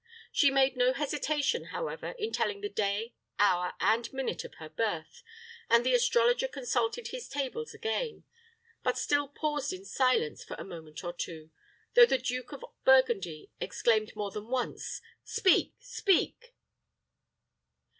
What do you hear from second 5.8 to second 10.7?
the astrologer consulted his tables again; but still paused in silence for a